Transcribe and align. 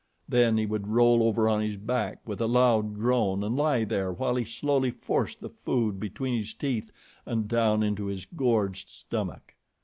Then 0.27 0.57
he 0.57 0.65
would 0.65 0.87
roll 0.87 1.21
over 1.21 1.47
on 1.47 1.61
his 1.61 1.77
back 1.77 2.27
with 2.27 2.41
a 2.41 2.47
loud 2.47 2.95
groan 2.95 3.43
and 3.43 3.55
lie 3.55 3.83
there 3.83 4.11
while 4.11 4.35
he 4.35 4.45
slowly 4.45 4.89
forced 4.89 5.41
the 5.41 5.47
food 5.51 5.99
between 5.99 6.35
his 6.39 6.55
teeth 6.55 6.89
and 7.23 7.47
down 7.47 7.83
into 7.83 8.07
his 8.07 8.25
gorged 8.25 8.89
stomach. 8.89 9.53